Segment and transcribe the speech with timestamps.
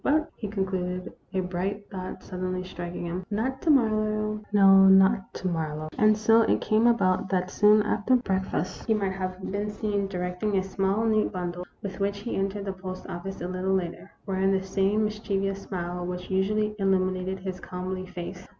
[0.03, 5.47] "But," he concluded, a bright thought suddenly striking him, "not to Marlowe no, not to
[5.47, 10.07] Marlowe." And so it came about that soon after breakfast he might have been seen
[10.07, 14.09] directing a small, neat bundle, with which he entered the post office a little later,
[14.25, 18.47] wearing the same mischievous smile which usually illuminated his comely face.